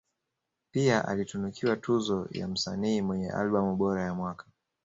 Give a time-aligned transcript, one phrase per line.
[0.71, 4.45] Pia alitunukiwa tuzo ya msanii mwenye albamu bora ya mwaka